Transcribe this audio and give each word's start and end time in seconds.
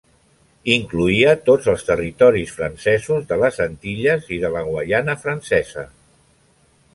Incloïa 0.75 1.33
tots 1.49 1.67
els 1.73 1.83
territoris 1.89 2.53
francesos 2.61 3.27
de 3.33 3.37
les 3.43 3.61
Antilles 3.67 4.33
i 4.39 4.41
de 4.47 4.53
la 4.57 4.65
Guaiana 4.71 5.17
Francesa. 5.27 5.85